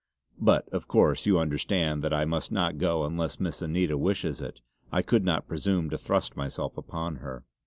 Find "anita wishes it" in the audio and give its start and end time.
3.61-4.59